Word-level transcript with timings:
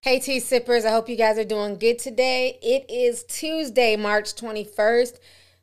Hey, 0.00 0.20
tea 0.20 0.38
sippers. 0.38 0.84
I 0.84 0.92
hope 0.92 1.08
you 1.08 1.16
guys 1.16 1.38
are 1.38 1.44
doing 1.44 1.76
good 1.76 1.98
today. 1.98 2.56
It 2.62 2.88
is 2.88 3.24
Tuesday, 3.24 3.96
March 3.96 4.32
21st. 4.36 5.18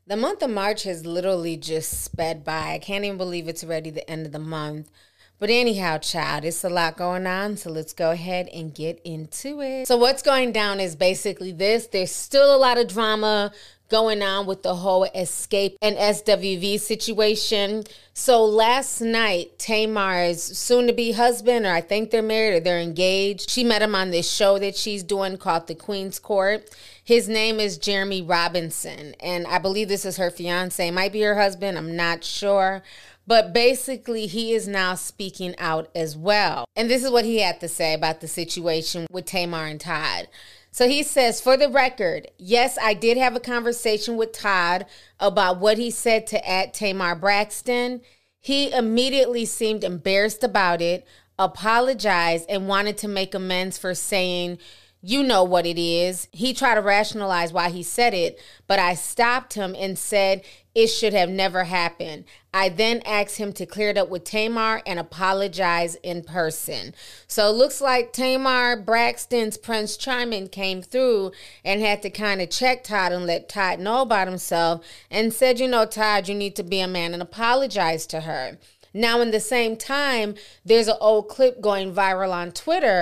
The 0.08 0.18
month 0.18 0.44
of 0.44 0.50
March 0.50 0.84
has 0.84 1.06
literally 1.06 1.56
just 1.56 2.04
sped 2.04 2.44
by. 2.44 2.74
I 2.74 2.80
can't 2.80 3.06
even 3.06 3.18
believe 3.18 3.48
it's 3.48 3.64
already 3.64 3.92
the 3.92 4.08
end 4.10 4.26
of 4.26 4.34
the 4.34 4.40
month. 4.40 4.92
But 5.40 5.50
anyhow, 5.50 6.00
child, 6.00 6.44
it's 6.44 6.66
a 6.66 6.70
lot 6.70 6.98
going 6.98 7.26
on. 7.26 7.56
So 7.56 7.70
let's 7.70 7.94
go 7.94 8.12
ahead 8.12 8.50
and 8.54 8.76
get 8.76 9.00
into 9.06 9.62
it. 9.62 9.88
So, 9.88 9.96
what's 9.96 10.22
going 10.22 10.52
down 10.52 10.82
is 10.82 10.98
basically 10.98 11.54
this 11.54 11.88
there's 11.88 12.12
still 12.12 12.54
a 12.54 12.60
lot 12.60 12.78
of 12.78 12.90
drama 12.90 13.54
going 13.90 14.22
on 14.22 14.46
with 14.46 14.64
the 14.64 14.76
whole 14.76 15.08
Xscape 15.16 15.76
and 15.82 15.96
SWV 15.98 16.80
situation. 16.80 17.84
So 18.14 18.44
last 18.44 19.02
night, 19.02 19.60
Tamar's 19.60 20.42
soon 20.42 20.88
to 20.88 20.94
be 20.94 21.12
husband, 21.12 21.66
or 21.66 21.72
I 21.74 21.82
think 21.82 22.10
they're 22.10 22.22
married 22.22 22.58
or 22.58 22.60
they're 22.60 22.80
engaged, 22.80 23.50
she 23.50 23.64
met 23.64 23.82
him 23.82 23.96
on 23.96 24.12
this 24.12 24.30
show 24.30 24.58
that 24.60 24.76
she's 24.76 25.04
doing 25.04 25.38
called 25.38 25.68
The 25.68 25.76
Queen's 25.76 26.20
Court. 26.20 26.70
His 27.04 27.30
name 27.30 27.60
is 27.60 27.78
Jeremy 27.78 28.22
Robinson, 28.22 29.16
and 29.20 29.46
I 29.46 29.60
believe 29.60 29.90
this 29.90 30.06
is 30.06 30.18
her 30.18 30.32
fiance. 30.32 30.90
Might 30.90 31.14
be 31.14 31.22
her 31.22 31.36
husband, 31.36 31.78
I'm 31.78 31.96
not 31.96 32.24
sure. 32.24 32.82
But 33.28 33.54
basically, 33.54 34.28
he 34.28 34.54
is 34.54 34.68
now 34.68 34.94
speaking 34.94 35.56
out 35.58 35.90
as 35.96 36.16
well. 36.16 36.66
And 36.76 36.90
this 36.90 37.04
is 37.04 37.10
what 37.10 37.26
he 37.26 37.40
had 37.40 37.60
to 37.62 37.68
say 37.68 37.94
about 37.94 38.22
the 38.22 38.28
situation 38.28 39.08
with 39.10 39.26
Tamar 39.26 39.66
and 39.66 39.82
Todd. 39.82 40.28
So 40.76 40.90
he 40.90 41.04
says, 41.04 41.40
for 41.40 41.56
the 41.56 41.70
record, 41.70 42.28
yes, 42.38 42.78
I 42.82 42.96
did 42.96 43.16
have 43.16 43.34
a 43.34 43.40
conversation 43.40 44.18
with 44.18 44.34
Todd 44.34 44.86
about 45.22 45.58
what 45.62 45.78
he 45.78 45.90
said 45.90 46.28
to 46.28 46.50
at 46.50 46.74
Tamar 46.74 47.16
Braxton. 47.16 48.02
He 48.42 48.74
immediately 48.74 49.46
seemed 49.46 49.86
embarrassed 49.86 50.44
about 50.44 50.82
it, 50.82 51.08
apologized, 51.40 52.48
and 52.50 52.68
wanted 52.68 52.98
to 52.98 53.08
make 53.08 53.34
amends 53.34 53.78
for 53.78 53.96
saying, 53.96 54.58
you 55.02 55.22
know 55.22 55.44
what 55.44 55.66
it 55.66 55.78
is. 55.78 56.28
He 56.32 56.54
tried 56.54 56.76
to 56.76 56.82
rationalize 56.82 57.54
why 57.54 57.70
he 57.70 57.84
said 57.84 58.14
it, 58.14 58.42
but 58.66 58.80
I 58.80 58.96
stopped 58.96 59.54
him 59.54 59.76
and 59.78 60.00
said 60.00 60.44
it 60.74 60.88
should 60.88 61.14
have 61.14 61.30
never 61.30 61.66
happened. 61.66 62.26
I 62.54 62.70
then 62.70 63.02
asked 63.06 63.38
him 63.38 63.54
to 63.54 63.66
clear 63.66 63.90
it 63.90 63.98
up 63.98 64.10
with 64.10 64.24
Tamar 64.24 64.82
and 64.86 64.98
apologize 65.00 65.96
in 65.96 66.24
person. 66.24 66.94
So 67.28 67.50
it 67.50 67.56
looks 67.56 67.82
like 67.82 68.14
Tamar 68.14 68.76
Braxton's 68.78 69.58
Prince 69.58 69.96
Charming 69.96 70.50
came 70.50 70.82
through 70.82 71.32
and 71.64 71.82
had 71.82 72.02
to 72.02 72.10
kind 72.10 72.42
of 72.42 72.50
check 72.50 72.84
Todd 72.84 73.12
and 73.12 73.26
let 73.26 73.48
Todd 73.48 73.80
know 73.80 74.02
about 74.02 74.28
himself 74.28 74.86
and 75.12 75.34
said, 75.34 75.60
you 75.60 75.68
know, 75.68 75.86
Todd, 75.86 76.28
you 76.28 76.36
need 76.36 76.56
to 76.56 76.64
be 76.64 76.80
a 76.80 76.88
man 76.88 77.14
and 77.14 77.22
apologize 77.22 78.06
to 78.08 78.22
her. 78.22 78.58
Now, 78.94 79.22
in 79.22 79.32
the 79.32 79.42
same 79.42 79.78
time, 79.78 80.36
there's 80.64 80.88
an 80.88 80.96
old 81.00 81.28
clip 81.28 81.62
going 81.62 81.94
viral 81.94 82.32
on 82.32 82.52
Twitter 82.52 83.02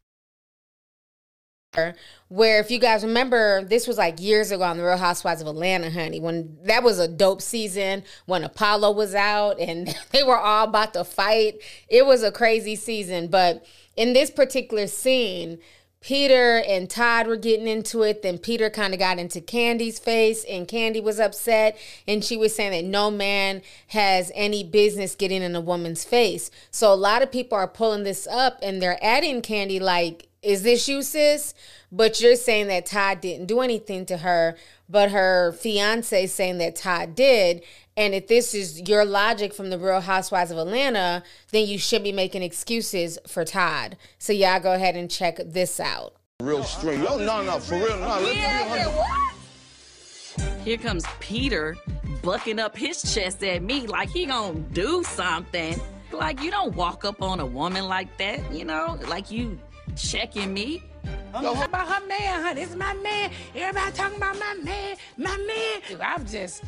Where 2.27 2.59
if 2.59 2.69
you 2.69 2.79
guys 2.79 3.01
remember 3.01 3.63
this 3.63 3.87
was 3.87 3.97
like 3.97 4.19
years 4.19 4.51
ago 4.51 4.63
on 4.63 4.75
the 4.75 4.83
real 4.83 4.97
housewives 4.97 5.41
of 5.41 5.47
atlanta 5.47 5.89
honey 5.89 6.19
when 6.19 6.57
that 6.65 6.83
was 6.83 6.99
a 6.99 7.07
dope 7.07 7.41
season 7.41 8.03
when 8.25 8.43
apollo 8.43 8.91
was 8.91 9.15
out 9.15 9.57
and 9.57 9.87
they 10.11 10.21
were 10.21 10.37
all 10.37 10.67
about 10.67 10.93
to 10.95 11.05
fight. 11.05 11.61
It 11.87 12.05
was 12.05 12.23
a 12.23 12.31
crazy 12.31 12.75
season 12.75 13.27
but 13.27 13.65
in 13.95 14.11
this 14.11 14.29
particular 14.29 14.87
scene 14.87 15.59
peter 16.01 16.61
and 16.67 16.89
todd 16.89 17.27
were 17.27 17.37
getting 17.37 17.69
into 17.69 18.01
it 18.01 18.21
then 18.21 18.37
peter 18.37 18.69
kind 18.69 18.91
of 18.93 18.99
got 18.99 19.17
into 19.17 19.39
Kandi's 19.39 19.97
face 19.97 20.43
and 20.43 20.67
Kandi 20.67 21.01
was 21.01 21.21
upset 21.21 21.77
and 22.05 22.21
she 22.21 22.35
was 22.35 22.53
saying 22.53 22.71
that 22.71 22.83
no 22.83 23.09
man 23.09 23.61
has 23.87 24.29
any 24.35 24.65
business 24.65 25.15
getting 25.15 25.41
in 25.41 25.55
a 25.55 25.61
woman's 25.61 26.03
face. 26.03 26.51
So 26.69 26.91
a 26.91 26.95
lot 26.95 27.21
of 27.21 27.31
people 27.31 27.57
are 27.57 27.67
pulling 27.67 28.03
this 28.03 28.27
up 28.27 28.59
and 28.61 28.81
they're 28.81 29.01
adding 29.01 29.41
Kandi 29.41 29.79
like 29.79 30.27
is 30.41 30.63
this 30.63 30.87
you, 30.87 31.01
sis? 31.01 31.53
But 31.91 32.21
you're 32.21 32.35
saying 32.35 32.67
that 32.67 32.85
Todd 32.85 33.21
didn't 33.21 33.47
do 33.47 33.61
anything 33.61 34.05
to 34.07 34.17
her, 34.17 34.55
but 34.89 35.11
her 35.11 35.53
fiance 35.53 36.23
is 36.23 36.33
saying 36.33 36.57
that 36.59 36.75
Todd 36.75 37.15
did. 37.15 37.63
And 37.97 38.15
if 38.15 38.27
this 38.27 38.53
is 38.53 38.87
your 38.87 39.03
logic 39.03 39.53
from 39.53 39.69
the 39.69 39.77
Real 39.77 40.01
Housewives 40.01 40.51
of 40.51 40.57
Atlanta, 40.57 41.23
then 41.51 41.67
you 41.67 41.77
should 41.77 42.03
be 42.03 42.11
making 42.11 42.43
excuses 42.43 43.17
for 43.27 43.43
Todd. 43.43 43.97
So 44.17 44.33
y'all 44.33 44.59
go 44.59 44.73
ahead 44.73 44.95
and 44.95 45.11
check 45.11 45.39
this 45.45 45.79
out. 45.79 46.15
Real 46.39 46.63
string. 46.63 47.03
Yo, 47.03 47.17
no, 47.17 47.43
no, 47.43 47.59
for 47.59 47.75
real, 47.75 47.99
no. 47.99 48.19
Let's 48.21 48.33
be 48.33 48.39
a. 48.39 49.17
Here 50.63 50.77
comes 50.77 51.03
Peter 51.19 51.75
bucking 52.21 52.59
up 52.59 52.77
his 52.77 53.13
chest 53.13 53.43
at 53.43 53.61
me 53.61 53.87
like 53.87 54.09
he 54.09 54.25
gonna 54.25 54.59
do 54.59 55.03
something. 55.03 55.79
Like 56.11 56.41
you 56.41 56.51
don't 56.51 56.75
walk 56.75 57.03
up 57.03 57.21
on 57.21 57.39
a 57.39 57.45
woman 57.45 57.87
like 57.87 58.15
that, 58.17 58.53
you 58.53 58.65
know? 58.65 58.97
Like 59.07 59.31
you 59.31 59.59
checking 59.95 60.53
me. 60.53 60.83
Yo, 61.33 61.53
How 61.53 61.63
about 61.63 61.87
her 61.87 62.07
man, 62.07 62.43
huh? 62.43 62.53
This 62.53 62.69
is 62.69 62.75
my 62.75 62.93
man. 62.93 63.31
Everybody 63.55 63.91
talking 63.95 64.17
about 64.17 64.37
my 64.37 64.53
man, 64.63 64.97
my 65.17 65.37
man. 65.37 66.01
I'm 66.01 66.25
just, 66.25 66.63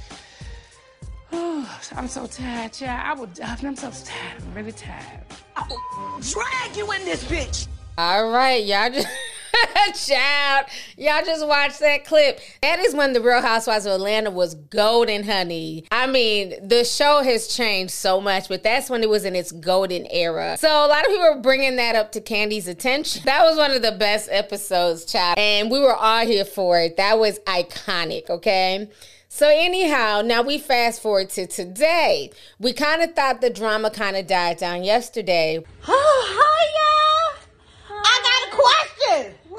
oh, 1.32 1.80
I'm 1.96 2.08
so 2.08 2.26
tired, 2.28 2.74
child. 2.74 3.02
I 3.06 3.20
would, 3.20 3.40
uh, 3.40 3.56
I'm 3.64 3.76
so 3.76 3.92
tired. 3.92 4.42
I'm 4.42 4.54
really 4.54 4.72
tired. 4.72 5.22
I 5.56 5.68
will 5.70 6.22
drag 6.22 6.78
you 6.78 6.92
in 6.94 7.06
this 7.06 7.24
bitch. 7.26 7.68
All 7.98 8.30
right, 8.30 8.64
y'all 8.64 8.90
just 8.90 9.08
child, 9.96 10.66
y'all 10.98 11.24
just 11.26 11.46
watch 11.48 11.80
that 11.80 12.06
clip. 12.06 12.40
That 12.62 12.80
is 12.80 12.94
when 12.94 13.14
the 13.14 13.22
Real 13.22 13.42
Housewives 13.42 13.86
of 13.86 13.94
Atlanta 13.94 14.32
was 14.32 14.56
golden, 14.56 15.24
honey. 15.24 15.86
I 15.92 16.08
mean, 16.08 16.56
the 16.68 16.84
show 16.84 17.22
has 17.24 17.48
changed 17.48 17.94
so 17.94 18.20
much, 18.20 18.50
but 18.50 18.64
that's 18.64 18.90
when 18.90 19.04
it 19.04 19.10
was 19.10 19.26
in 19.26 19.36
its 19.36 19.52
golden 19.52 20.08
era. 20.10 20.58
So 20.58 20.68
a 20.68 20.88
lot 20.88 21.06
of 21.06 21.08
people 21.08 21.26
are 21.26 21.42
bringing 21.42 21.76
that 21.78 21.96
up 21.96 22.12
to 22.14 22.22
Kandi's 22.22 22.68
attention. 22.68 23.24
That 23.26 23.44
was 23.44 23.58
one 23.58 23.72
of 23.72 23.82
the 23.82 23.94
best 23.94 24.30
episodes, 24.32 25.06
child, 25.06 25.38
and 25.38 25.70
we 25.72 25.80
were 25.80 25.96
all 25.96 26.26
here 26.26 26.46
for 26.46 26.80
it. 26.80 26.98
That 26.98 27.20
was 27.20 27.40
iconic. 27.40 28.30
Okay. 28.30 28.90
So 29.30 29.50
anyhow, 29.50 30.22
now 30.24 30.44
we 30.44 30.60
fast 30.60 31.02
forward 31.02 31.32
to 31.32 31.48
today. 31.48 32.30
We 32.60 32.72
kind 32.72 33.02
of 33.02 33.16
thought 33.16 33.42
the 33.42 33.50
drama 33.50 33.90
kind 33.90 34.16
of 34.16 34.28
died 34.28 34.58
down 34.58 34.84
yesterday. 34.84 35.64
Oh, 35.88 36.26
hi, 36.36 36.64
y'all. 36.78 38.04
I 38.06 38.22
got 38.24 38.48
a 38.48 38.54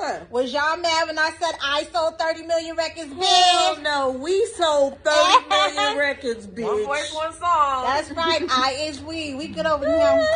question. 0.04 0.20
What? 0.20 0.31
Was 0.31 0.53
y'all 0.53 0.76
mad 0.76 1.06
when 1.06 1.19
I 1.19 1.31
said 1.38 1.53
I 1.62 1.84
sold 1.92 2.19
30 2.19 2.47
million 2.47 2.77
records, 2.77 3.12
bitch? 3.12 3.24
Hell 3.24 3.80
no, 3.83 4.10
we 4.10 4.47
sold 4.56 4.98
30 5.03 5.48
million 5.48 5.98
records, 5.98 6.47
bitch. 6.47 6.65
One 6.65 6.84
voice, 6.84 7.15
one 7.15 7.33
song. 7.33 7.84
That's 7.84 8.10
right. 8.12 8.42
I 8.51 8.77
is 8.80 9.01
we. 9.01 9.34
We 9.34 9.48
good 9.48 9.66
over 9.66 9.86
here. 9.86 10.28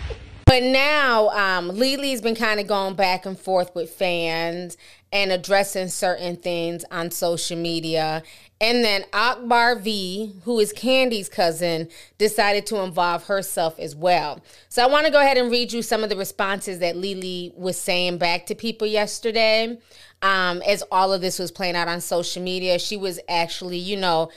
But 0.46 0.62
now, 0.62 1.30
um, 1.30 1.70
Lelee's 1.70 2.20
been 2.20 2.36
kind 2.36 2.60
of 2.60 2.68
going 2.68 2.94
back 2.94 3.26
and 3.26 3.36
forth 3.36 3.74
with 3.74 3.90
fans 3.90 4.76
and 5.16 5.32
addressing 5.32 5.88
certain 5.88 6.36
things 6.36 6.84
on 6.90 7.10
social 7.10 7.56
media. 7.56 8.22
And 8.60 8.84
then 8.84 9.04
Akbar 9.14 9.76
V, 9.76 10.34
who 10.44 10.60
is 10.60 10.74
Kandi's 10.74 11.30
cousin, 11.30 11.88
decided 12.18 12.66
to 12.66 12.82
involve 12.82 13.24
herself 13.24 13.78
as 13.78 13.96
well. 13.96 14.42
So 14.68 14.82
I 14.82 14.86
want 14.86 15.06
to 15.06 15.12
go 15.12 15.18
ahead 15.18 15.38
and 15.38 15.50
read 15.50 15.72
you 15.72 15.80
some 15.80 16.04
of 16.04 16.10
the 16.10 16.16
responses 16.16 16.80
that 16.80 16.96
Lelee 16.96 17.56
was 17.56 17.80
saying 17.80 18.18
back 18.18 18.44
to 18.46 18.54
people 18.54 18.86
yesterday. 18.86 19.78
Um, 20.20 20.60
as 20.66 20.82
all 20.92 21.14
of 21.14 21.22
this 21.22 21.38
was 21.38 21.50
playing 21.50 21.76
out 21.76 21.88
on 21.88 22.02
social 22.02 22.42
media, 22.42 22.78
she 22.78 22.98
was 22.98 23.18
actually, 23.26 23.78
you 23.78 23.96
know, 23.96 24.30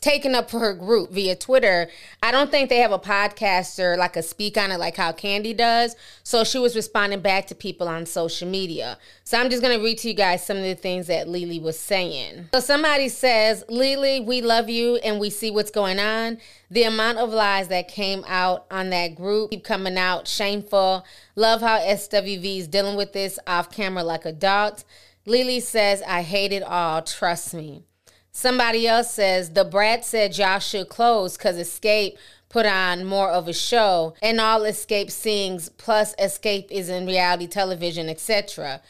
taken 0.00 0.34
up 0.34 0.50
her 0.50 0.72
group 0.74 1.10
via 1.10 1.36
Twitter. 1.36 1.88
I 2.22 2.30
don't 2.30 2.50
think 2.50 2.68
they 2.68 2.78
have 2.78 2.92
a 2.92 2.98
podcaster 2.98 3.96
like 3.96 4.16
a 4.16 4.22
speak 4.22 4.56
on 4.56 4.70
it 4.70 4.78
like 4.78 4.96
how 4.96 5.12
Kandi 5.12 5.56
does. 5.56 5.96
So 6.22 6.44
she 6.44 6.58
was 6.58 6.74
responding 6.74 7.20
back 7.20 7.46
to 7.48 7.54
people 7.54 7.88
on 7.88 8.06
social 8.06 8.48
media. 8.48 8.98
So 9.24 9.38
I'm 9.38 9.50
just 9.50 9.62
gonna 9.62 9.78
read 9.78 9.98
to 9.98 10.08
you 10.08 10.14
guys 10.14 10.44
some 10.44 10.56
of 10.56 10.62
the 10.62 10.74
things 10.74 11.06
that 11.08 11.28
Lelee 11.28 11.60
was 11.60 11.78
saying. 11.78 12.48
So 12.54 12.60
somebody 12.60 13.08
says, 13.08 13.64
Lelee, 13.68 14.24
we 14.24 14.40
love 14.40 14.68
you 14.68 14.96
and 14.96 15.20
we 15.20 15.30
see 15.30 15.50
what's 15.50 15.70
going 15.70 15.98
on. 15.98 16.38
The 16.70 16.84
amount 16.84 17.18
of 17.18 17.30
lies 17.30 17.68
that 17.68 17.88
came 17.88 18.24
out 18.26 18.66
on 18.70 18.90
that 18.90 19.14
group 19.14 19.50
keep 19.50 19.64
coming 19.64 19.98
out, 19.98 20.26
shameful. 20.26 21.04
Love 21.36 21.60
how 21.60 21.78
SWV 21.78 22.58
is 22.58 22.68
dealing 22.68 22.96
with 22.96 23.12
this 23.12 23.38
off 23.46 23.70
camera 23.70 24.02
like 24.02 24.24
adults. 24.24 24.84
Lelee 25.26 25.60
says, 25.60 26.02
I 26.02 26.22
hate 26.22 26.52
it 26.52 26.62
all, 26.62 27.02
trust 27.02 27.54
me. 27.54 27.84
Somebody 28.32 28.88
else 28.88 29.12
says 29.12 29.50
the 29.50 29.64
brat 29.64 30.04
said 30.04 30.36
y'all 30.36 30.58
should 30.58 30.88
close 30.88 31.36
because 31.36 31.56
Xscape 31.56 32.16
put 32.48 32.64
on 32.64 33.04
more 33.04 33.30
of 33.30 33.46
a 33.46 33.52
show 33.52 34.14
and 34.22 34.40
all 34.40 34.60
Xscape 34.60 35.10
sings 35.10 35.68
plus 35.70 36.14
Xscape 36.16 36.70
is 36.70 36.88
in 36.88 37.06
reality 37.06 37.46
television, 37.46 38.08
etc. 38.08 38.80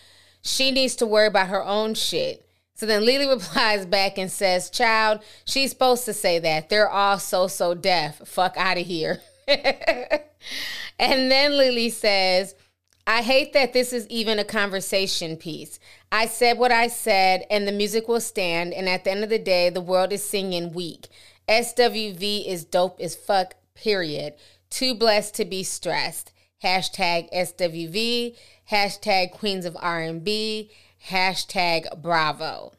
She 0.42 0.70
needs 0.70 0.94
to 0.96 1.06
worry 1.06 1.26
about 1.26 1.48
her 1.48 1.64
own 1.64 1.94
shit. 1.94 2.46
So 2.74 2.86
then 2.86 3.02
Lelee 3.02 3.30
replies 3.32 3.84
back 3.84 4.16
and 4.16 4.30
says, 4.30 4.70
Child, 4.70 5.22
she's 5.44 5.70
supposed 5.70 6.04
to 6.04 6.12
say 6.12 6.38
that. 6.38 6.68
They're 6.68 6.88
all 6.88 7.18
so, 7.18 7.48
so 7.48 7.74
deaf. 7.74 8.18
Fuck 8.26 8.56
out 8.56 8.78
of 8.78 8.86
here. 8.86 9.20
and 9.48 10.20
then 11.30 11.52
Lelee 11.52 11.90
says, 11.90 12.54
I 13.06 13.22
hate 13.22 13.52
that 13.52 13.72
this 13.72 13.92
is 13.92 14.06
even 14.06 14.38
a 14.38 14.44
conversation 14.44 15.36
piece. 15.36 15.80
I 16.14 16.26
said 16.26 16.58
what 16.58 16.70
I 16.70 16.88
said, 16.88 17.46
and 17.50 17.66
the 17.66 17.72
music 17.72 18.06
will 18.06 18.20
stand. 18.20 18.74
And 18.74 18.86
at 18.86 19.04
the 19.04 19.10
end 19.10 19.24
of 19.24 19.30
the 19.30 19.38
day, 19.38 19.70
the 19.70 19.80
world 19.80 20.12
is 20.12 20.22
singing 20.22 20.74
weak. 20.74 21.08
SWV 21.48 22.46
is 22.46 22.66
dope 22.66 23.00
as 23.00 23.16
fuck, 23.16 23.54
period. 23.74 24.34
Too 24.68 24.94
blessed 24.94 25.34
to 25.36 25.46
be 25.46 25.62
stressed. 25.62 26.32
Hashtag 26.62 27.32
SWV, 27.32 28.36
hashtag 28.70 29.32
Queens 29.32 29.64
of 29.64 29.74
R&B, 29.80 30.70
hashtag 31.08 32.02
Bravo. 32.02 32.74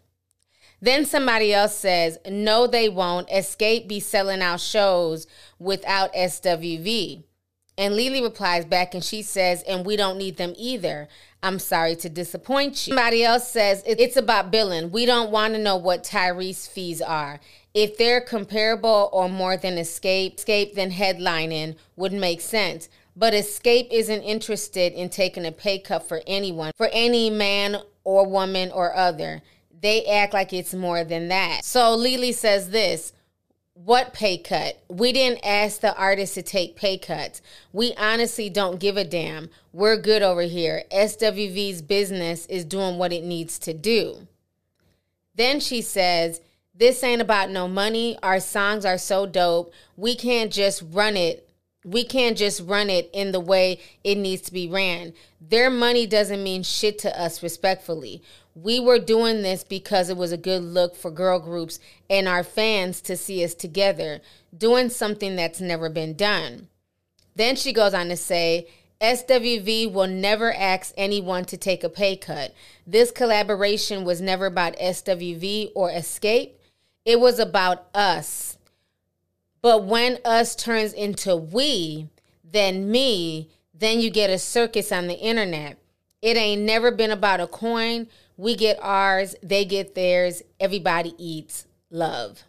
Then 0.80 1.04
somebody 1.04 1.52
else 1.54 1.76
says, 1.76 2.20
no, 2.30 2.68
they 2.68 2.88
won't. 2.88 3.30
Xscape 3.30 3.88
be 3.88 4.00
selling 4.00 4.44
out 4.44 4.60
shows 4.60 5.26
without 5.58 6.14
SWV. 6.14 7.24
And 7.78 7.96
Lelee 7.96 8.22
replies 8.22 8.66
back 8.66 8.94
and 8.94 9.04
she 9.04 9.22
says, 9.22 9.64
and 9.64 9.86
we 9.86 9.96
don't 9.96 10.18
need 10.18 10.38
them 10.38 10.54
either. 10.58 11.08
I'm 11.42 11.60
sorry 11.60 11.96
to 11.98 12.10
disappoint 12.10 12.88
you. 12.88 12.92
Somebody 12.92 13.24
else 13.24 13.50
says, 13.50 13.84
it's 13.86 14.16
about 14.16 14.52
billing. 14.52 14.92
We 14.92 15.06
don't 15.06 15.32
want 15.32 15.56
to 15.56 15.60
know 15.60 15.76
what 15.76 16.04
Tyrese 16.04 16.70
fees 16.70 17.02
are. 17.02 17.40
If 17.74 17.98
they're 17.98 18.22
comparable 18.22 19.10
or 19.12 19.28
more 19.28 19.58
than 19.58 19.78
escape, 19.78 20.38
Xscape 20.38 20.76
then 20.76 20.92
headlining 20.92 21.76
would 21.96 22.14
make 22.14 22.42
sense. 22.42 22.88
But 23.16 23.34
Xscape 23.34 23.90
isn't 23.92 24.22
interested 24.22 24.94
in 24.94 25.10
taking 25.10 25.46
a 25.46 25.52
pay 25.52 25.80
cut 25.80 26.08
for 26.08 26.22
anyone, 26.26 26.72
for 26.78 26.90
any 26.94 27.30
man 27.30 27.78
or 28.04 28.28
woman 28.28 28.72
or 28.72 28.96
other. 28.96 29.42
They 29.82 30.06
act 30.06 30.34
like 30.34 30.54
it's 30.54 30.74
more 30.74 31.04
than 31.04 31.28
that. 31.28 31.66
So 31.66 31.98
Lelee 31.98 32.34
says 32.34 32.70
this 32.70 33.12
what 33.74 34.14
pay 34.14 34.38
cut? 34.38 34.84
We 34.88 35.12
didn't 35.12 35.44
ask 35.44 35.82
the 35.82 35.96
artists 35.96 36.36
to 36.36 36.44
take 36.44 36.76
pay 36.76 36.98
cuts. 36.98 37.42
We 37.72 37.94
honestly 37.98 38.50
don't 38.50 38.80
give 38.80 38.98
a 38.98 39.04
damn. 39.04 39.50
We're 39.72 39.98
good 39.98 40.22
over 40.22 40.44
here. 40.44 40.84
SWV's 40.92 41.82
business 41.82 42.46
is 42.46 42.66
doing 42.66 42.98
what 42.98 43.12
it 43.12 43.24
needs 43.24 43.58
to 43.60 43.74
do. 43.74 44.28
Then 45.36 45.60
she 45.60 45.82
says, 45.82 46.40
This 46.76 47.04
ain't 47.04 47.22
about 47.22 47.50
no 47.50 47.68
money. 47.68 48.18
Our 48.22 48.40
songs 48.40 48.86
are 48.86 49.00
so 49.00 49.26
dope. 49.26 49.74
We 49.98 50.16
can't 50.16 50.54
just 50.54 50.84
run 50.92 51.18
it. 51.18 51.50
We 51.84 52.06
can't 52.06 52.38
just 52.38 52.62
run 52.62 52.90
it 52.90 53.10
in 53.12 53.32
the 53.32 53.40
way 53.40 53.80
it 54.04 54.16
needs 54.16 54.44
to 54.44 54.54
be 54.54 54.70
ran. 54.70 55.14
Their 55.42 55.70
money 55.70 56.06
doesn't 56.06 56.44
mean 56.44 56.64
shit 56.64 57.00
to 57.00 57.20
us, 57.20 57.44
respectfully. 57.44 58.22
We 58.56 58.80
were 58.80 59.00
doing 59.00 59.42
this 59.42 59.64
because 59.64 60.10
it 60.10 60.18
was 60.18 60.32
a 60.32 60.38
good 60.38 60.62
look 60.62 60.96
for 60.96 61.10
girl 61.10 61.40
groups 61.40 61.80
and 62.10 62.28
our 62.28 62.44
fans 62.44 63.02
to 63.02 63.18
see 63.18 63.44
us 63.44 63.54
together, 63.54 64.22
doing 64.56 64.90
something 64.90 65.36
that's 65.36 65.60
never 65.60 65.90
been 65.90 66.16
done. 66.16 66.68
Then 67.36 67.56
she 67.56 67.74
goes 67.74 67.94
on 67.94 68.10
to 68.10 68.16
say, 68.16 68.68
SWV 69.02 69.92
will 69.92 70.08
never 70.08 70.54
ask 70.54 70.94
anyone 70.96 71.46
to 71.46 71.58
take 71.58 71.84
a 71.84 71.90
pay 71.90 72.16
cut. 72.16 72.54
This 72.88 73.12
collaboration 73.12 74.06
was 74.06 74.22
never 74.22 74.46
about 74.46 74.78
SWV 74.78 75.72
or 75.76 75.90
Xscape, 75.92 76.52
It 77.04 77.20
was 77.20 77.38
about 77.38 77.88
us. 77.94 78.58
But 79.62 79.84
when 79.84 80.20
us 80.24 80.56
turns 80.56 80.94
into 80.94 81.36
we, 81.36 82.08
then 82.44 82.90
me, 82.92 83.50
then 83.74 84.00
you 84.00 84.10
get 84.10 84.30
a 84.30 84.38
circus 84.38 84.92
on 84.92 85.08
the 85.08 85.20
internet. 85.20 85.78
It 86.22 86.38
ain't 86.38 86.62
never 86.62 86.92
been 86.92 87.12
about 87.12 87.42
a 87.42 87.48
coin. 87.48 88.08
We 88.38 88.56
get 88.56 88.80
ours, 88.82 89.36
they 89.44 89.66
get 89.66 89.96
theirs, 89.96 90.42
everybody 90.60 91.14
eats 91.18 91.68
love. 91.90 92.44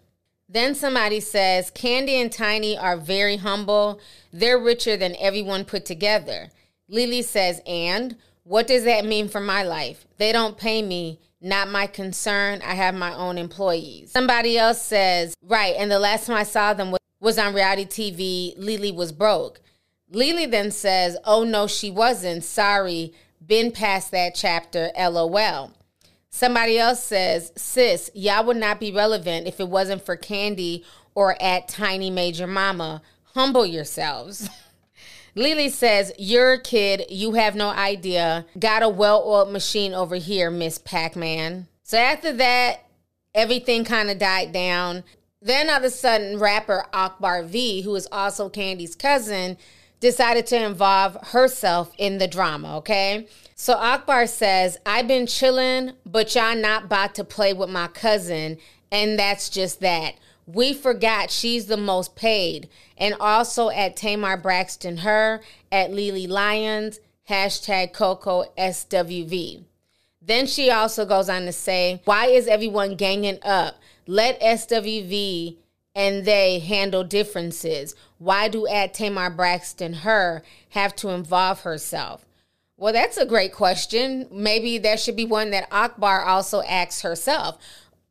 Then 0.49 0.75
somebody 0.75 1.21
says, 1.21 1.71
Kandi 1.71 2.11
and 2.11 2.31
Tiny 2.31 2.77
are 2.77 2.97
very 2.97 3.37
humble. 3.37 4.01
They're 4.33 4.59
richer 4.59 4.97
than 4.97 5.17
everyone 5.19 5.65
put 5.65 5.85
together. 5.85 6.51
Lelee 6.89 7.23
says, 7.23 7.61
and 7.67 8.17
what 8.45 8.67
does 8.67 8.85
that 8.85 9.05
mean 9.05 9.29
for 9.29 9.41
my 9.41 9.63
life? 9.63 10.07
They 10.19 10.33
don't 10.33 10.57
pay 10.57 10.83
me. 10.83 11.19
Not 11.41 11.69
my 11.69 11.87
concern. 11.87 12.63
I 12.63 12.75
have 12.75 12.95
my 12.95 13.15
own 13.15 13.37
employees. 13.37 14.11
Somebody 14.13 14.57
else 14.57 14.81
says, 14.81 15.35
right, 15.43 15.75
and 15.77 15.91
the 15.91 15.99
last 15.99 16.27
time 16.27 16.37
I 16.37 16.43
saw 16.43 16.73
them 16.73 16.95
was 17.21 17.39
on 17.39 17.55
reality 17.55 17.85
TV, 17.87 18.59
Lelee 18.59 18.95
was 18.95 19.13
broke. 19.13 19.61
Lelee 20.13 20.51
then 20.51 20.71
says, 20.71 21.17
oh 21.25 21.45
no, 21.45 21.67
she 21.67 21.91
wasn't. 21.91 22.45
Sorry, 22.45 23.13
been 23.47 23.73
past 23.73 24.11
that 24.11 24.35
chapter, 24.35 24.91
lol. 24.97 25.73
Somebody 26.31 26.79
else 26.79 27.03
says, 27.03 27.53
sis, 27.57 28.11
y'all 28.15 28.45
would 28.45 28.57
not 28.57 28.81
be 28.81 28.91
relevant 28.91 29.47
if 29.47 29.61
it 29.61 29.69
wasn't 29.69 30.05
for 30.05 30.17
Kandi 30.17 30.85
or 31.15 31.41
at 31.41 31.69
Tiny 31.69 32.11
Major 32.11 32.47
Mama. 32.47 33.03
Humble 33.35 33.67
yourselves. 33.67 34.51
Lelee 35.37 35.71
says, 35.71 36.13
You're 36.19 36.55
a 36.55 36.61
kid. 36.61 37.07
You 37.09 37.33
have 37.33 37.55
no 37.55 37.69
idea. 37.69 38.47
Got 38.59 38.83
a 38.83 38.89
well 38.89 39.23
oiled 39.27 39.53
machine 39.53 39.95
over 39.95 40.17
here, 40.17 40.51
Miss 40.51 40.79
Pac 40.79 41.17
Man. 41.17 41.67
So 41.83 41.99
after 41.99 42.33
that, 42.35 42.85
everything 43.35 43.85
kind 43.85 44.11
of 44.11 44.19
died 44.19 44.53
down. 44.53 45.05
Then 45.43 45.69
all 45.69 45.77
of 45.77 45.85
a 45.85 45.91
sudden, 45.91 46.39
rapper 46.39 46.87
Akbar 46.93 47.43
V, 47.43 47.83
who 47.83 47.95
is 47.97 48.09
also 48.11 48.49
Kandi's 48.49 48.95
cousin, 48.95 49.59
decided 50.01 50.47
to 50.47 50.65
involve 50.65 51.17
herself 51.29 51.93
in 51.99 52.19
the 52.19 52.29
drama, 52.29 52.77
okay? 52.79 53.27
So 53.55 53.75
Akbar 53.75 54.27
says, 54.27 54.79
I've 54.85 55.09
been 55.09 55.27
chilling, 55.27 55.93
but 56.05 56.35
y'all 56.35 56.57
not 56.57 56.85
about 56.85 57.15
to 57.17 57.25
play 57.25 57.53
with 57.53 57.71
my 57.71 57.89
cousin, 57.89 58.59
and 58.91 59.19
that's 59.19 59.49
just 59.49 59.81
that. 59.81 60.15
We 60.47 60.75
forgot 60.75 61.31
she's 61.31 61.67
the 61.67 61.77
most 61.77 62.17
paid. 62.17 62.69
And 62.99 63.15
also 63.19 63.71
at 63.71 63.97
Tamar 63.97 64.37
Braxton 64.37 64.99
Her, 64.99 65.41
at 65.73 65.91
Lelee 65.91 66.29
Lyons, 66.29 67.01
hashtag 67.29 67.93
Coko 67.93 68.47
SWV. 68.59 69.65
Then 70.21 70.47
she 70.47 70.71
also 70.71 71.05
goes 71.05 71.29
on 71.29 71.43
to 71.43 71.53
say, 71.53 72.03
Why 72.05 72.27
is 72.27 72.47
everyone 72.47 72.97
ganging 72.97 73.39
up? 73.43 73.77
Let 74.07 74.41
SWV 74.41 75.57
and 75.95 76.25
they 76.25 76.59
handle 76.59 77.05
differences. 77.05 77.95
Why 78.19 78.49
do 78.49 78.67
at 78.67 78.95
Tamar 78.95 79.31
Braxton 79.31 79.95
Her 79.95 80.43
have 80.71 80.97
to 80.97 81.11
involve 81.11 81.61
herself? 81.61 82.27
Well, 82.77 82.93
that's 82.93 83.17
a 83.17 83.27
great 83.27 83.53
question. 83.53 84.27
Maybe 84.33 84.79
that 84.79 84.99
should 84.99 85.17
be 85.17 85.25
one 85.25 85.51
that 85.51 85.69
Akbar 85.71 86.25
also 86.25 86.63
asks 86.63 87.03
herself. 87.03 87.59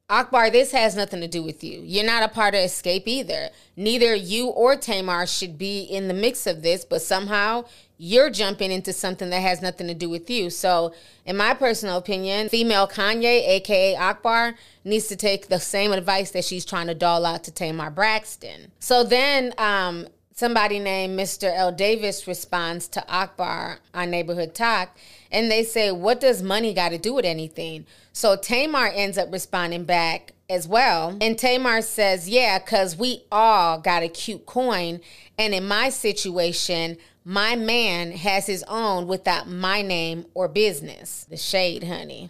Akbar, 0.09 0.49
this 0.49 0.71
has 0.71 0.95
nothing 0.95 1.21
to 1.21 1.27
do 1.27 1.41
with 1.41 1.63
you. 1.63 1.81
You're 1.83 2.05
not 2.05 2.23
a 2.23 2.27
part 2.27 2.53
of 2.53 2.61
Xscape 2.61 3.03
either. 3.05 3.49
Neither 3.75 4.13
you 4.15 4.47
or 4.47 4.75
Tamar 4.75 5.25
should 5.25 5.57
be 5.57 5.81
in 5.81 6.07
the 6.07 6.13
mix 6.13 6.45
of 6.45 6.61
this, 6.61 6.85
but 6.85 7.01
somehow 7.01 7.65
you're 8.03 8.29
jumping 8.29 8.69
into 8.69 8.91
something 8.91 9.29
that 9.29 9.39
has 9.39 9.61
nothing 9.61 9.87
to 9.87 9.93
do 9.93 10.09
with 10.09 10.29
you. 10.29 10.49
So, 10.49 10.93
in 11.25 11.37
my 11.37 11.53
personal 11.53 11.97
opinion, 11.97 12.49
female 12.49 12.85
Kanye, 12.85 13.47
aka 13.47 13.95
Akbar, 13.95 14.55
needs 14.83 15.07
to 15.07 15.15
take 15.15 15.47
the 15.47 15.59
same 15.59 15.93
advice 15.93 16.31
that 16.31 16.43
she's 16.43 16.65
trying 16.65 16.87
to 16.87 16.93
doll 16.93 17.25
out 17.25 17.45
to 17.45 17.51
Tamar 17.51 17.89
Braxton. 17.91 18.73
So 18.79 19.05
then, 19.05 19.53
um, 19.57 20.09
somebody 20.35 20.79
named 20.79 21.17
Mr. 21.17 21.49
L. 21.55 21.71
Davis 21.71 22.27
responds 22.27 22.89
to 22.89 23.09
Akbar 23.09 23.79
on 23.93 24.11
Neighborhood 24.11 24.53
Talk, 24.53 24.97
and 25.31 25.49
they 25.49 25.63
say, 25.63 25.89
What 25.89 26.19
does 26.19 26.43
money 26.43 26.73
got 26.73 26.89
to 26.89 26.97
do 26.97 27.13
with 27.13 27.23
anything? 27.23 27.85
So 28.11 28.35
Tamar 28.35 28.87
ends 28.87 29.17
up 29.17 29.31
responding 29.31 29.85
back 29.85 30.33
as 30.53 30.67
well. 30.67 31.17
And 31.19 31.37
Tamar 31.37 31.81
says, 31.81 32.29
Yeah, 32.29 32.59
because 32.59 32.95
we 32.95 33.23
all 33.31 33.79
got 33.79 34.03
a 34.03 34.07
cute 34.07 34.45
coin. 34.45 35.01
And 35.37 35.53
in 35.53 35.67
my 35.67 35.89
situation, 35.89 36.97
my 37.25 37.55
man 37.55 38.11
has 38.11 38.45
his 38.45 38.63
own 38.67 39.07
without 39.07 39.49
my 39.49 39.81
name 39.81 40.25
or 40.33 40.47
business. 40.47 41.25
The 41.29 41.37
shade, 41.37 41.83
honey. 41.83 42.29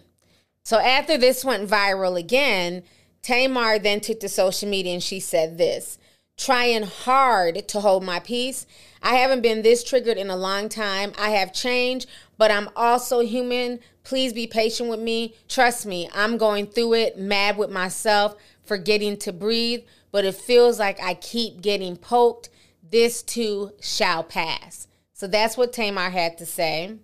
So 0.64 0.78
after 0.78 1.18
this 1.18 1.44
went 1.44 1.68
viral 1.68 2.18
again, 2.18 2.82
Tamar 3.22 3.78
then 3.78 4.00
took 4.00 4.20
to 4.20 4.28
social 4.28 4.68
media 4.68 4.94
and 4.94 5.02
she 5.02 5.20
said 5.20 5.58
this 5.58 5.98
trying 6.36 6.82
hard 6.82 7.68
to 7.68 7.80
hold 7.80 8.04
my 8.04 8.18
peace. 8.20 8.66
I 9.02 9.16
haven't 9.16 9.42
been 9.42 9.62
this 9.62 9.84
triggered 9.84 10.16
in 10.16 10.30
a 10.30 10.36
long 10.36 10.68
time. 10.68 11.12
I 11.18 11.30
have 11.30 11.52
changed, 11.52 12.08
but 12.36 12.50
I'm 12.50 12.68
also 12.74 13.20
human. 13.20 13.80
Please 14.02 14.32
be 14.32 14.46
patient 14.46 14.90
with 14.90 15.00
me. 15.00 15.34
Trust 15.48 15.86
me, 15.86 16.08
I'm 16.14 16.36
going 16.36 16.66
through 16.66 16.94
it, 16.94 17.18
mad 17.18 17.56
with 17.56 17.70
myself, 17.70 18.34
forgetting 18.64 19.16
to 19.18 19.32
breathe, 19.32 19.84
but 20.10 20.24
it 20.24 20.34
feels 20.34 20.78
like 20.78 21.00
I 21.02 21.14
keep 21.14 21.60
getting 21.60 21.96
poked. 21.96 22.50
This 22.90 23.22
too 23.22 23.72
shall 23.80 24.22
pass. 24.22 24.88
So 25.12 25.26
that's 25.26 25.56
what 25.56 25.72
Tamar 25.72 26.10
had 26.10 26.38
to 26.38 26.46
say. 26.46 26.96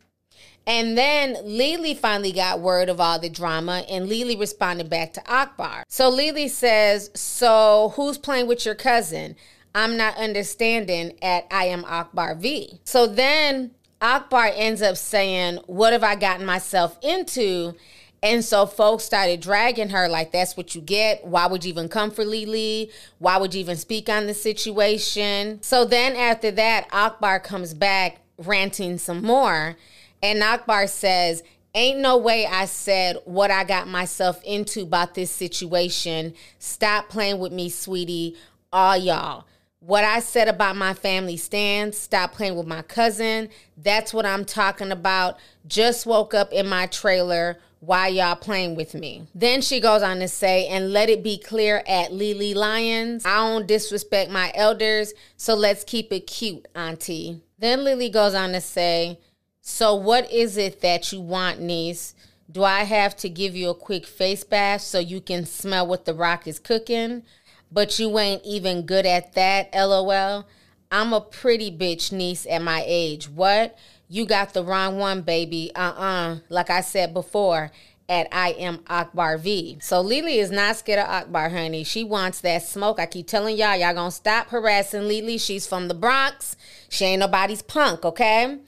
And 0.67 0.97
then 0.97 1.35
Lelee 1.45 1.97
finally 1.97 2.33
got 2.33 2.61
word 2.61 2.89
of 2.89 3.01
all 3.01 3.19
the 3.19 3.31
drama, 3.31 3.85
and 3.89 4.09
Lelee 4.09 4.39
responded 4.39 4.89
back 4.89 5.13
to 5.15 5.33
Akbar. 5.33 5.85
So 5.89 6.11
Lelee 6.11 6.49
says, 6.49 7.11
So 7.15 7.93
who's 7.97 8.19
playing 8.19 8.47
with 8.47 8.65
your 8.65 8.75
cousin? 8.75 9.37
I'm 9.75 9.97
not 9.97 10.17
understanding 10.17 11.17
at 11.23 11.47
I 11.51 11.67
am 11.67 11.85
Akbar 11.85 12.35
V. 12.35 12.81
So 12.85 13.07
then 13.07 13.73
Akbar 14.01 14.51
ends 14.55 14.83
up 14.83 14.97
saying, 14.97 15.59
What 15.67 15.93
have 15.93 16.05
I 16.05 16.15
gotten 16.15 16.47
myself 16.47 16.99
into? 17.03 17.75
And 18.23 18.45
so 18.45 18.67
folks 18.67 19.05
started 19.05 19.41
dragging 19.41 19.91
her 19.91 20.09
like, 20.09 20.31
that's 20.31 20.57
what 20.57 20.75
you 20.75 20.83
get. 20.83 21.27
Why 21.27 21.47
would 21.47 21.65
you 21.65 21.71
even 21.71 21.89
come 21.89 22.11
for 22.11 22.25
Lelee? 22.25 22.91
Why 23.19 23.39
would 23.39 23.55
you 23.55 23.61
even 23.61 23.77
speak 23.77 24.11
on 24.11 24.27
the 24.27 24.35
situation? 24.35 25.63
So 25.63 25.87
then 25.87 26.17
after 26.17 26.51
that, 26.51 26.87
Akbar 26.93 27.41
comes 27.41 27.73
back 27.73 28.21
ranting 28.37 28.99
some 28.99 29.23
more. 29.23 29.77
And 30.23 30.43
Akbar 30.43 30.87
says, 30.87 31.43
Ain't 31.73 32.01
no 32.01 32.17
way 32.17 32.47
I 32.47 32.65
said 32.65 33.19
what 33.25 33.53
I 33.53 33.63
got 33.63 33.87
myself 33.87 34.43
into 34.43 34.83
about 34.83 35.15
this 35.15 35.31
situation. 35.31 36.35
Stop 36.59 37.09
playing 37.09 37.39
with 37.39 37.53
me, 37.53 37.69
sweetie. 37.69 38.37
All 38.73 38.97
y'all. 38.97 39.47
What 39.79 40.03
I 40.03 40.19
said 40.19 40.49
about 40.49 40.75
my 40.77 40.95
family 40.95 41.37
stands. 41.37 41.97
Stop 41.97 42.33
playing 42.33 42.57
with 42.57 42.67
my 42.67 42.83
cousin. 42.83 43.51
That's 43.77 44.13
what 44.13 44.27
I'm 44.27 44.45
talking 44.45 44.91
about. 44.91 45.39
Just 45.67 46.07
woke 46.07 46.35
up 46.35 46.53
in 46.53 46.67
my 46.67 46.87
trailer. 46.87 47.59
Why 47.79 48.09
y'all 48.09 48.37
playing 48.37 48.75
with 48.75 48.95
me? 48.95 49.29
Then 49.35 49.63
she 49.63 49.81
goes 49.81 50.03
on 50.03 50.19
to 50.19 50.29
say, 50.29 50.67
and 50.67 50.93
let 50.93 51.09
it 51.09 51.23
be 51.23 51.39
clear 51.39 51.83
at 51.87 52.11
Lelee 52.13 52.55
Lyons, 52.55 53.25
I 53.25 53.37
don't 53.37 53.67
disrespect 53.67 54.31
my 54.31 54.53
elders, 54.55 55.15
so 55.39 55.55
let's 55.55 55.83
keep 55.83 56.13
it 56.13 56.27
cute, 56.27 56.69
Auntie. 56.75 57.41
Then 57.59 57.79
Lelee 57.79 58.13
goes 58.13 58.35
on 58.35 58.53
to 58.53 58.61
say, 58.61 59.19
so, 59.63 59.95
what 59.95 60.31
is 60.33 60.57
it 60.57 60.81
that 60.81 61.13
you 61.13 61.21
want, 61.21 61.61
niece? 61.61 62.15
Do 62.51 62.65
I 62.65 62.85
have 62.85 63.17
to 63.19 63.29
give 63.29 63.55
you 63.55 63.71
a 63.71 63.75
quick 63.75 64.07
face 64.07 64.43
bath 64.43 64.81
so 64.81 64.99
you 64.99 65.21
can 65.21 65.47
smell 65.47 65.87
what 65.87 66.05
the 66.05 66.15
rock 66.15 66.49
is 66.49 66.59
cooking? 66.59 67.23
But 67.71 67.99
you 67.99 68.19
ain't 68.19 68.45
even 68.45 68.87
good 68.87 69.07
at 69.07 69.35
that, 69.35 69.73
lol. 69.73 70.47
I'm 70.91 71.13
a 71.13 71.21
pretty 71.21 71.71
bitch, 71.71 72.11
niece, 72.11 72.47
at 72.51 72.63
my 72.63 72.83
age. 72.85 73.29
What? 73.29 73.79
You 74.09 74.27
got 74.27 74.55
the 74.55 74.65
wrong 74.65 74.99
one, 74.99 75.23
baby. 75.23 75.71
Uh 75.77 75.95
uh 75.97 76.37
Like 76.49 76.69
I 76.69 76.81
said 76.81 77.15
before, 77.15 77.71
at 78.09 78.27
I 78.33 78.51
am 78.53 78.81
Akbar 78.89 79.39
V. 79.39 79.79
So 79.81 80.03
Lelee 80.03 80.39
is 80.39 80.51
not 80.51 80.77
scared 80.77 80.99
of 80.99 81.09
Akbar, 81.09 81.49
honey. 81.49 81.85
She 81.85 82.03
wants 82.03 82.41
that 82.41 82.65
smoke. 82.65 82.99
I 82.99 83.07
keep 83.07 83.29
telling 83.29 83.57
y'all, 83.57 83.77
y'all 83.77 83.95
gonna 83.95 84.11
stop 84.11 84.49
harassing 84.49 85.03
Lelee. 85.03 85.41
She's 85.41 85.69
from 85.69 85.87
the 85.87 85.95
Bronx. 85.95 86.57
She 86.89 87.05
ain't 87.05 87.21
nobody's 87.21 87.63
punk, 87.63 88.05
okay? 88.05 88.59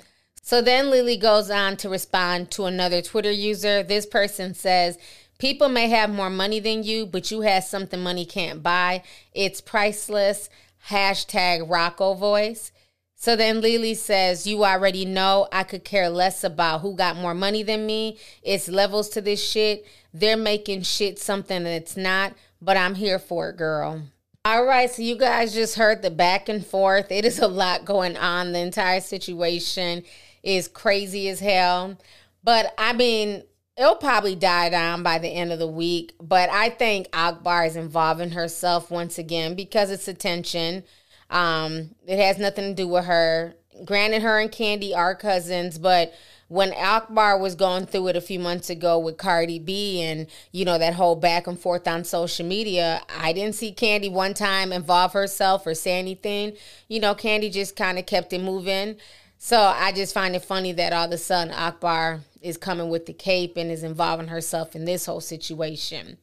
So 0.45 0.61
then 0.61 0.87
Lelee 0.87 1.21
goes 1.21 1.51
on 1.51 1.77
to 1.79 1.89
respond 1.89 2.51
to 2.53 2.65
another 2.65 3.01
Twitter 3.01 3.31
user. 3.31 3.85
This 3.85 4.07
person 4.07 4.55
says, 4.55 4.99
People 5.39 5.69
may 5.69 5.89
have 5.89 6.11
more 6.11 6.31
money 6.31 6.61
than 6.61 6.83
you, 6.83 7.07
but 7.07 7.31
you 7.31 7.41
have 7.41 7.65
something 7.65 8.01
money 8.01 8.25
can't 8.25 8.63
buy. 8.63 9.03
It's 9.33 9.61
priceless. 9.61 10.51
Hashtag 10.89 11.71
Rocco 11.71 12.15
voice. 12.15 12.73
So 13.15 13.37
then 13.37 13.61
Lelee 13.61 13.97
says, 13.97 14.47
You 14.47 14.65
already 14.65 15.05
know 15.05 15.47
I 15.53 15.63
could 15.63 15.85
care 15.85 16.11
less 16.11 16.43
about 16.43 16.81
who 16.81 16.97
got 16.97 17.17
more 17.17 17.35
money 17.35 17.63
than 17.63 17.87
me. 17.87 18.19
It's 18.43 18.69
levels 18.69 19.09
to 19.11 19.21
this 19.21 19.43
shit. 19.43 19.87
They're 20.13 20.37
making 20.37 20.83
shit 20.83 21.21
something 21.21 21.63
that 21.63 21.71
it's 21.71 21.97
not, 21.97 22.35
but 22.61 22.77
I'm 22.77 22.97
here 22.97 23.21
for 23.21 23.51
it, 23.51 23.57
girl. 23.57 24.03
All 24.45 24.65
right, 24.65 24.91
so 24.91 25.03
you 25.03 25.17
guys 25.17 25.55
just 25.55 25.77
heard 25.77 26.03
the 26.03 26.11
back 26.11 26.49
and 26.49 26.67
forth. 26.67 27.13
It 27.13 27.25
is 27.25 27.39
a 27.39 27.47
lot 27.47 27.85
going 27.85 28.17
on. 28.17 28.51
The 28.51 28.59
entire 28.59 29.01
situation 29.01 30.03
is 30.43 30.69
crazy 30.69 31.29
as 31.29 31.41
hell. 31.41 31.99
But 32.45 32.75
I 32.79 32.93
mean, 32.93 33.43
it'll 33.77 33.97
probably 33.97 34.35
die 34.35 34.69
down 34.69 35.03
by 35.03 35.19
the 35.19 35.29
end 35.29 35.53
of 35.53 35.59
the 35.59 35.67
week. 35.67 36.15
But 36.21 36.51
I 36.51 36.71
think 36.71 37.09
Akbar 37.13 37.67
is 37.67 37.77
involving 37.77 38.31
herself 38.31 38.91
once 38.91 39.19
again 39.19 39.55
because 39.55 39.91
it's 39.91 40.09
attention. 40.09 40.85
Um, 41.31 41.95
it 42.07 42.19
has 42.19 42.39
nothing 42.39 42.65
to 42.65 42.75
do 42.75 42.89
with 42.89 43.07
her. 43.07 43.55
Granted, 43.85 44.23
her 44.23 44.39
and 44.39 44.51
Kandi 44.51 44.95
are 44.95 45.15
cousins, 45.15 45.79
but 45.79 46.13
when 46.49 46.75
Akbar 46.75 47.39
was 47.39 47.55
going 47.55 47.87
through 47.87 48.09
it 48.09 48.17
a 48.17 48.21
few 48.21 48.39
months 48.39 48.69
ago 48.69 48.99
with 48.99 49.17
Cardi 49.17 49.59
B 49.59 50.03
and, 50.03 50.27
you 50.51 50.67
know, 50.67 50.77
that 50.77 50.93
whole 50.93 51.17
back 51.17 51.47
and 51.47 51.59
forth 51.59 51.89
on 51.89 52.05
social 52.05 52.45
media, 52.45 53.01
I 53.09 53.33
didn't 53.33 53.55
see 53.55 53.73
Kandi 53.73 54.13
one 54.13 54.35
time 54.35 54.71
involve 54.71 55.15
herself 55.15 55.67
or 55.67 55.75
say 55.75 55.99
anything. 55.99 56.53
You 56.89 57.01
know, 57.01 57.15
Kandi 57.15 57.51
just 57.51 57.75
kind 57.75 57.99
of 57.99 58.05
kept 58.05 58.35
it 58.35 58.43
moving. 58.43 58.97
So 59.45 59.61
I 59.61 59.91
just 59.91 60.15
find 60.15 60.37
it 60.37 60.45
funny 60.45 60.71
that 60.71 60.93
all 60.93 61.07
of 61.07 61.11
a 61.11 61.19
sudden 61.19 61.53
Akbar 61.53 62.21
is 62.41 62.57
coming 62.57 62.89
with 62.91 63.07
the 63.07 63.13
cape 63.13 63.57
and 63.57 63.73
is 63.73 63.83
involving 63.83 64.29
herself 64.29 64.77
in 64.77 64.85
this 64.85 65.07
whole 65.07 65.21
situation. 65.21 66.19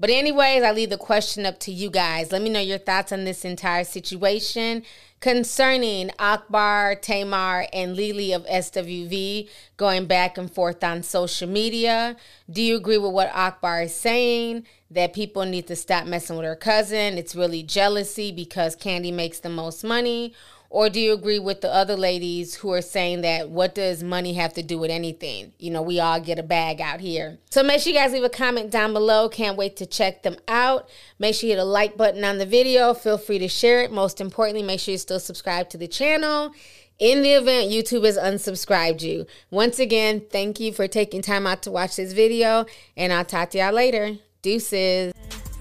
But, 0.00 0.08
anyways, 0.08 0.62
I 0.62 0.72
leave 0.72 0.88
the 0.88 0.96
question 0.96 1.44
up 1.44 1.60
to 1.60 1.70
you 1.70 1.90
guys. 1.90 2.32
Let 2.32 2.40
me 2.40 2.48
know 2.48 2.60
your 2.60 2.78
thoughts 2.78 3.12
on 3.12 3.26
this 3.26 3.44
entire 3.44 3.84
situation 3.84 4.84
concerning 5.20 6.12
Akbar, 6.18 6.94
Tamar, 6.94 7.66
and 7.74 7.94
Lelee 7.94 8.34
of 8.34 8.46
SWV 8.46 9.50
going 9.76 10.06
back 10.06 10.38
and 10.38 10.50
forth 10.50 10.82
on 10.82 11.02
social 11.02 11.50
media. 11.50 12.16
Do 12.50 12.62
you 12.62 12.76
agree 12.76 12.96
with 12.96 13.12
what 13.12 13.30
Akbar 13.34 13.82
is 13.82 13.94
saying? 13.94 14.66
That 14.90 15.12
people 15.12 15.44
need 15.44 15.66
to 15.66 15.76
stop 15.76 16.06
messing 16.06 16.36
with 16.36 16.46
her 16.46 16.56
cousin? 16.56 17.18
It's 17.18 17.36
really 17.36 17.62
jealousy 17.62 18.32
because 18.32 18.76
Kandi 18.76 19.12
makes 19.12 19.40
the 19.40 19.50
most 19.50 19.84
money 19.84 20.32
or 20.72 20.88
do 20.88 20.98
you 20.98 21.12
agree 21.12 21.38
with 21.38 21.60
the 21.60 21.72
other 21.72 21.98
ladies 21.98 22.54
who 22.54 22.72
are 22.72 22.80
saying 22.80 23.20
that 23.20 23.50
what 23.50 23.74
does 23.74 24.02
money 24.02 24.32
have 24.32 24.54
to 24.54 24.62
do 24.62 24.78
with 24.78 24.90
anything? 24.90 25.52
You 25.58 25.70
know, 25.70 25.82
we 25.82 26.00
all 26.00 26.18
get 26.18 26.38
a 26.38 26.42
bag 26.42 26.80
out 26.80 27.00
here. 27.00 27.38
So 27.50 27.62
make 27.62 27.82
sure 27.82 27.92
you 27.92 27.98
guys 27.98 28.12
leave 28.12 28.24
a 28.24 28.30
comment 28.30 28.70
down 28.70 28.94
below. 28.94 29.28
Can't 29.28 29.58
wait 29.58 29.76
to 29.76 29.86
check 29.86 30.22
them 30.22 30.36
out. 30.48 30.88
Make 31.18 31.34
sure 31.34 31.50
you 31.50 31.56
hit 31.56 31.60
a 31.60 31.64
like 31.64 31.98
button 31.98 32.24
on 32.24 32.38
the 32.38 32.46
video. 32.46 32.94
Feel 32.94 33.18
free 33.18 33.38
to 33.38 33.48
share 33.48 33.82
it. 33.82 33.92
Most 33.92 34.18
importantly, 34.18 34.62
make 34.62 34.80
sure 34.80 34.92
you 34.92 34.98
still 34.98 35.20
subscribe 35.20 35.68
to 35.68 35.76
the 35.76 35.86
channel 35.86 36.54
in 36.98 37.22
the 37.22 37.32
event 37.32 37.70
YouTube 37.70 38.06
has 38.06 38.16
unsubscribed 38.16 39.02
you. 39.02 39.26
Once 39.50 39.78
again, 39.78 40.22
thank 40.30 40.58
you 40.58 40.72
for 40.72 40.88
taking 40.88 41.20
time 41.20 41.46
out 41.46 41.62
to 41.64 41.70
watch 41.70 41.96
this 41.96 42.12
video, 42.12 42.64
and 42.96 43.12
I'll 43.12 43.24
talk 43.24 43.50
to 43.50 43.58
y'all 43.58 43.72
later. 43.72 44.16
Deuces. 44.40 45.12